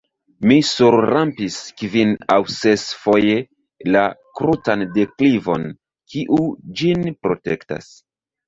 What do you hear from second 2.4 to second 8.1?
ses-foje la krutan deklivon, kiu ĝin protektas.